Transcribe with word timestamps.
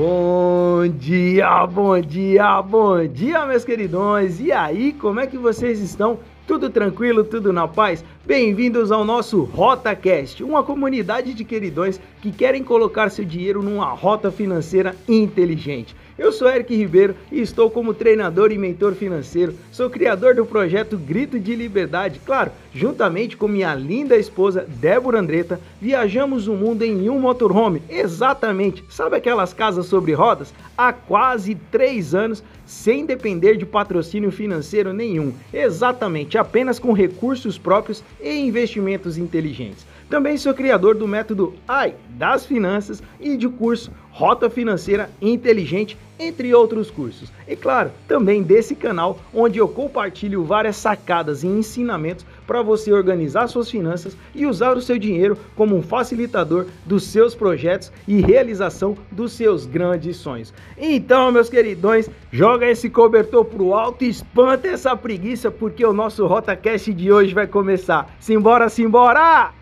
Bom 0.00 0.88
dia, 0.88 1.66
bom 1.66 2.00
dia, 2.00 2.62
bom 2.62 3.06
dia, 3.06 3.44
meus 3.44 3.66
queridões! 3.66 4.40
E 4.40 4.50
aí, 4.50 4.94
como 4.94 5.20
é 5.20 5.26
que 5.26 5.36
vocês 5.36 5.78
estão? 5.78 6.18
Tudo 6.46 6.70
tranquilo, 6.70 7.22
tudo 7.22 7.52
na 7.52 7.68
paz? 7.68 8.02
Bem-vindos 8.24 8.90
ao 8.90 9.04
nosso 9.04 9.42
RotaCast, 9.42 10.42
uma 10.42 10.62
comunidade 10.62 11.34
de 11.34 11.44
queridões 11.44 12.00
que 12.22 12.32
querem 12.32 12.64
colocar 12.64 13.10
seu 13.10 13.26
dinheiro 13.26 13.62
numa 13.62 13.90
rota 13.92 14.30
financeira 14.30 14.96
inteligente. 15.06 15.94
Eu 16.20 16.30
sou 16.30 16.50
Eric 16.50 16.76
Ribeiro 16.76 17.16
e 17.32 17.40
estou 17.40 17.70
como 17.70 17.94
treinador 17.94 18.52
e 18.52 18.58
mentor 18.58 18.92
financeiro. 18.92 19.54
Sou 19.72 19.88
criador 19.88 20.34
do 20.34 20.44
projeto 20.44 20.98
Grito 20.98 21.40
de 21.40 21.54
Liberdade. 21.54 22.20
Claro, 22.26 22.52
juntamente 22.74 23.38
com 23.38 23.48
minha 23.48 23.74
linda 23.74 24.18
esposa 24.18 24.66
Débora 24.68 25.18
Andretta, 25.18 25.58
viajamos 25.80 26.46
o 26.46 26.52
mundo 26.52 26.82
em 26.82 27.08
um 27.08 27.18
motorhome. 27.18 27.82
Exatamente, 27.88 28.84
sabe 28.90 29.16
aquelas 29.16 29.54
casas 29.54 29.86
sobre 29.86 30.12
rodas? 30.12 30.52
Há 30.76 30.92
quase 30.92 31.54
três 31.54 32.14
anos, 32.14 32.42
sem 32.66 33.06
depender 33.06 33.56
de 33.56 33.64
patrocínio 33.64 34.30
financeiro 34.30 34.92
nenhum. 34.92 35.32
Exatamente, 35.50 36.36
apenas 36.36 36.78
com 36.78 36.92
recursos 36.92 37.56
próprios 37.56 38.04
e 38.20 38.30
investimentos 38.40 39.16
inteligentes. 39.16 39.86
Também 40.10 40.36
sou 40.36 40.52
criador 40.52 40.96
do 40.96 41.06
método 41.06 41.54
AI 41.68 41.94
das 42.10 42.44
finanças 42.44 43.00
e 43.20 43.36
de 43.36 43.48
curso 43.48 43.92
Rota 44.10 44.50
Financeira 44.50 45.08
Inteligente, 45.22 45.96
entre 46.18 46.52
outros 46.52 46.90
cursos. 46.90 47.32
E 47.46 47.54
claro, 47.54 47.92
também 48.08 48.42
desse 48.42 48.74
canal 48.74 49.20
onde 49.32 49.60
eu 49.60 49.68
compartilho 49.68 50.44
várias 50.44 50.76
sacadas 50.76 51.44
e 51.44 51.46
ensinamentos 51.46 52.26
para 52.44 52.60
você 52.60 52.92
organizar 52.92 53.46
suas 53.46 53.70
finanças 53.70 54.16
e 54.34 54.44
usar 54.46 54.76
o 54.76 54.82
seu 54.82 54.98
dinheiro 54.98 55.38
como 55.54 55.76
um 55.76 55.82
facilitador 55.82 56.66
dos 56.84 57.04
seus 57.04 57.32
projetos 57.32 57.92
e 58.08 58.20
realização 58.20 58.98
dos 59.12 59.32
seus 59.32 59.64
grandes 59.64 60.16
sonhos. 60.16 60.52
Então, 60.76 61.30
meus 61.30 61.48
queridões, 61.48 62.10
joga 62.32 62.68
esse 62.68 62.90
cobertor 62.90 63.44
pro 63.44 63.74
alto 63.74 64.02
e 64.02 64.08
espanta 64.08 64.66
essa 64.66 64.96
preguiça 64.96 65.52
porque 65.52 65.86
o 65.86 65.92
nosso 65.92 66.26
RotaCast 66.26 66.92
de 66.92 67.12
hoje 67.12 67.32
vai 67.32 67.46
começar. 67.46 68.12
Simbora, 68.18 68.68
simbora! 68.68 69.59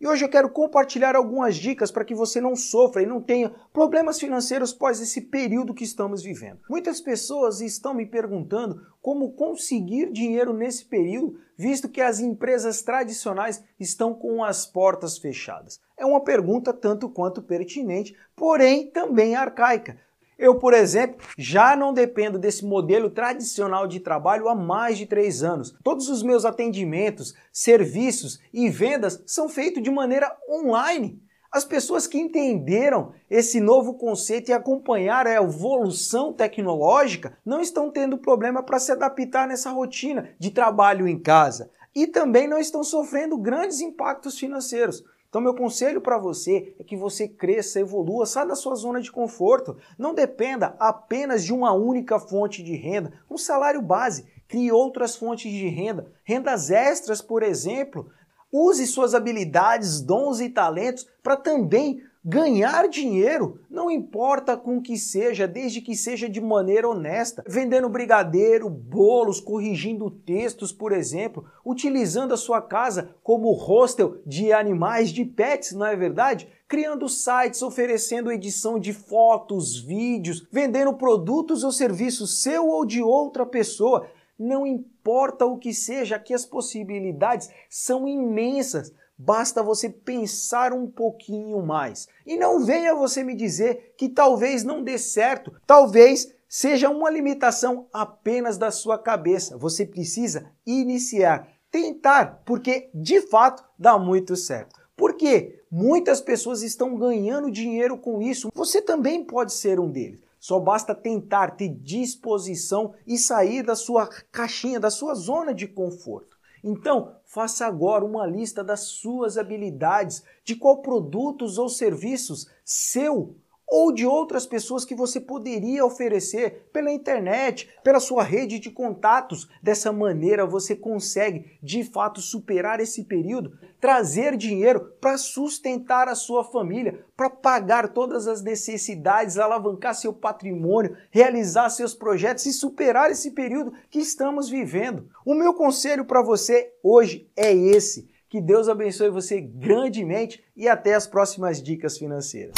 E 0.00 0.08
hoje 0.08 0.24
eu 0.24 0.30
quero 0.30 0.48
compartilhar 0.48 1.14
algumas 1.14 1.56
dicas 1.56 1.90
para 1.90 2.06
que 2.06 2.14
você 2.14 2.40
não 2.40 2.56
sofra 2.56 3.02
e 3.02 3.06
não 3.06 3.20
tenha 3.20 3.50
problemas 3.70 4.18
financeiros 4.18 4.72
após 4.72 4.98
esse 4.98 5.20
período 5.20 5.74
que 5.74 5.84
estamos 5.84 6.22
vivendo. 6.22 6.60
Muitas 6.70 7.02
pessoas 7.02 7.60
estão 7.60 7.92
me 7.92 8.06
perguntando 8.06 8.80
como 9.02 9.32
conseguir 9.32 10.10
dinheiro 10.10 10.54
nesse 10.54 10.86
período, 10.86 11.38
visto 11.54 11.86
que 11.86 12.00
as 12.00 12.18
empresas 12.18 12.80
tradicionais 12.80 13.62
estão 13.78 14.14
com 14.14 14.42
as 14.42 14.64
portas 14.64 15.18
fechadas. 15.18 15.78
É 15.98 16.06
uma 16.06 16.24
pergunta 16.24 16.72
tanto 16.72 17.10
quanto 17.10 17.42
pertinente, 17.42 18.16
porém 18.34 18.90
também 18.90 19.34
arcaica 19.34 19.98
eu, 20.40 20.54
por 20.54 20.72
exemplo, 20.72 21.18
já 21.36 21.76
não 21.76 21.92
dependo 21.92 22.38
desse 22.38 22.64
modelo 22.64 23.10
tradicional 23.10 23.86
de 23.86 24.00
trabalho 24.00 24.48
há 24.48 24.54
mais 24.54 24.96
de 24.96 25.04
três 25.04 25.42
anos. 25.42 25.76
Todos 25.84 26.08
os 26.08 26.22
meus 26.22 26.46
atendimentos, 26.46 27.34
serviços 27.52 28.40
e 28.50 28.70
vendas 28.70 29.22
são 29.26 29.50
feitos 29.50 29.82
de 29.82 29.90
maneira 29.90 30.34
online. 30.48 31.22
As 31.52 31.64
pessoas 31.64 32.06
que 32.06 32.16
entenderam 32.16 33.12
esse 33.28 33.60
novo 33.60 33.94
conceito 33.94 34.48
e 34.50 34.54
acompanharam 34.54 35.30
a 35.30 35.34
evolução 35.34 36.32
tecnológica 36.32 37.36
não 37.44 37.60
estão 37.60 37.90
tendo 37.90 38.16
problema 38.16 38.62
para 38.62 38.78
se 38.78 38.92
adaptar 38.92 39.46
nessa 39.46 39.70
rotina 39.70 40.30
de 40.38 40.50
trabalho 40.50 41.06
em 41.06 41.18
casa 41.18 41.70
e 41.94 42.06
também 42.06 42.48
não 42.48 42.58
estão 42.58 42.82
sofrendo 42.82 43.36
grandes 43.36 43.80
impactos 43.80 44.38
financeiros. 44.38 45.04
Então, 45.30 45.40
meu 45.40 45.54
conselho 45.54 46.00
para 46.00 46.18
você 46.18 46.74
é 46.76 46.82
que 46.82 46.96
você 46.96 47.28
cresça, 47.28 47.78
evolua, 47.78 48.26
saia 48.26 48.48
da 48.48 48.56
sua 48.56 48.74
zona 48.74 49.00
de 49.00 49.12
conforto. 49.12 49.76
Não 49.96 50.12
dependa 50.12 50.74
apenas 50.76 51.44
de 51.44 51.52
uma 51.52 51.72
única 51.72 52.18
fonte 52.18 52.64
de 52.64 52.74
renda, 52.74 53.12
um 53.30 53.38
salário 53.38 53.80
base. 53.80 54.26
Crie 54.48 54.72
outras 54.72 55.14
fontes 55.14 55.52
de 55.52 55.68
renda, 55.68 56.10
rendas 56.24 56.68
extras, 56.72 57.22
por 57.22 57.44
exemplo. 57.44 58.10
Use 58.52 58.84
suas 58.88 59.14
habilidades, 59.14 60.00
dons 60.00 60.40
e 60.40 60.48
talentos 60.48 61.06
para 61.22 61.36
também 61.36 62.02
Ganhar 62.22 62.86
dinheiro 62.86 63.60
não 63.70 63.90
importa 63.90 64.54
com 64.54 64.82
que 64.82 64.98
seja, 64.98 65.48
desde 65.48 65.80
que 65.80 65.96
seja 65.96 66.28
de 66.28 66.38
maneira 66.38 66.86
honesta, 66.86 67.42
vendendo 67.48 67.88
brigadeiro, 67.88 68.68
bolos, 68.68 69.40
corrigindo 69.40 70.10
textos, 70.10 70.70
por 70.70 70.92
exemplo, 70.92 71.46
utilizando 71.64 72.34
a 72.34 72.36
sua 72.36 72.60
casa 72.60 73.16
como 73.22 73.50
hostel 73.52 74.18
de 74.26 74.52
animais, 74.52 75.08
de 75.08 75.24
pets, 75.24 75.72
não 75.72 75.86
é 75.86 75.96
verdade? 75.96 76.46
Criando 76.68 77.08
sites, 77.08 77.62
oferecendo 77.62 78.30
edição 78.30 78.78
de 78.78 78.92
fotos, 78.92 79.80
vídeos, 79.80 80.46
vendendo 80.52 80.92
produtos 80.92 81.64
ou 81.64 81.72
serviços 81.72 82.42
seu 82.42 82.68
ou 82.68 82.84
de 82.84 83.02
outra 83.02 83.46
pessoa. 83.46 84.06
Não 84.38 84.66
importa 84.66 85.46
o 85.46 85.56
que 85.56 85.72
seja, 85.72 86.18
que 86.18 86.34
as 86.34 86.44
possibilidades 86.44 87.48
são 87.70 88.06
imensas. 88.06 88.92
Basta 89.22 89.62
você 89.62 89.90
pensar 89.90 90.72
um 90.72 90.86
pouquinho 90.86 91.60
mais. 91.60 92.08
E 92.26 92.38
não 92.38 92.64
venha 92.64 92.94
você 92.94 93.22
me 93.22 93.34
dizer 93.36 93.92
que 93.94 94.08
talvez 94.08 94.64
não 94.64 94.82
dê 94.82 94.96
certo, 94.96 95.52
talvez 95.66 96.32
seja 96.48 96.88
uma 96.88 97.10
limitação 97.10 97.86
apenas 97.92 98.56
da 98.56 98.70
sua 98.70 98.96
cabeça. 98.98 99.58
Você 99.58 99.84
precisa 99.84 100.50
iniciar, 100.64 101.46
tentar, 101.70 102.40
porque 102.46 102.88
de 102.94 103.20
fato 103.20 103.62
dá 103.78 103.98
muito 103.98 104.34
certo. 104.36 104.80
Porque 104.96 105.62
muitas 105.70 106.22
pessoas 106.22 106.62
estão 106.62 106.96
ganhando 106.96 107.50
dinheiro 107.50 107.98
com 107.98 108.22
isso. 108.22 108.50
Você 108.54 108.80
também 108.80 109.22
pode 109.22 109.52
ser 109.52 109.78
um 109.78 109.90
deles. 109.90 110.22
Só 110.38 110.58
basta 110.58 110.94
tentar 110.94 111.56
ter 111.56 111.68
disposição 111.68 112.94
e 113.06 113.18
sair 113.18 113.62
da 113.62 113.74
sua 113.74 114.08
caixinha, 114.32 114.80
da 114.80 114.88
sua 114.88 115.12
zona 115.12 115.52
de 115.52 115.68
conforto. 115.68 116.39
Então, 116.62 117.16
faça 117.24 117.66
agora 117.66 118.04
uma 118.04 118.26
lista 118.26 118.62
das 118.62 118.80
suas 118.80 119.38
habilidades, 119.38 120.22
de 120.44 120.54
qual 120.54 120.82
produtos 120.82 121.58
ou 121.58 121.68
serviços 121.68 122.48
seu 122.64 123.36
ou 123.70 123.92
de 123.92 124.04
outras 124.04 124.44
pessoas 124.44 124.84
que 124.84 124.94
você 124.94 125.20
poderia 125.20 125.84
oferecer 125.84 126.68
pela 126.72 126.90
internet, 126.90 127.70
pela 127.84 128.00
sua 128.00 128.24
rede 128.24 128.58
de 128.58 128.70
contatos. 128.70 129.48
Dessa 129.62 129.92
maneira 129.92 130.44
você 130.44 130.74
consegue 130.74 131.58
de 131.62 131.84
fato 131.84 132.20
superar 132.20 132.80
esse 132.80 133.04
período, 133.04 133.56
trazer 133.80 134.36
dinheiro 134.36 134.92
para 135.00 135.16
sustentar 135.16 136.08
a 136.08 136.16
sua 136.16 136.42
família, 136.42 137.04
para 137.16 137.30
pagar 137.30 137.92
todas 137.92 138.26
as 138.26 138.42
necessidades, 138.42 139.38
alavancar 139.38 139.94
seu 139.94 140.12
patrimônio, 140.12 140.96
realizar 141.10 141.70
seus 141.70 141.94
projetos 141.94 142.44
e 142.46 142.52
superar 142.52 143.10
esse 143.10 143.30
período 143.30 143.72
que 143.88 144.00
estamos 144.00 144.48
vivendo. 144.48 145.08
O 145.24 145.34
meu 145.34 145.54
conselho 145.54 146.04
para 146.04 146.22
você 146.22 146.72
hoje 146.82 147.30
é 147.36 147.54
esse. 147.54 148.10
Que 148.28 148.40
Deus 148.40 148.68
abençoe 148.68 149.10
você 149.10 149.40
grandemente 149.40 150.42
e 150.56 150.68
até 150.68 150.94
as 150.94 151.06
próximas 151.06 151.60
dicas 151.60 151.98
financeiras. 151.98 152.54